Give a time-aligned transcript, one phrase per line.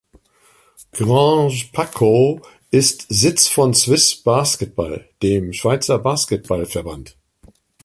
[0.93, 7.15] Granges-Paccot ist Sitz von Swiss Basketball, dem Schweizer Basketballverband.